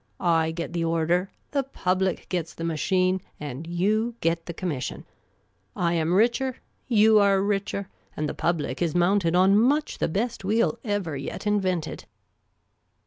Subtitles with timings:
[0.19, 5.05] I get the order, the public gets the machine, and you get the commission.
[5.75, 6.55] I am richer,
[6.87, 11.45] you are richer, and the public is mounted on much the best wheel ever yet
[11.45, 12.05] invented."